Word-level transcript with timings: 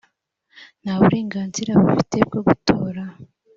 nta 0.81 0.93
burenganzira 0.99 1.71
bafite 1.81 2.17
bwo 2.27 2.39
gutora 2.47 3.03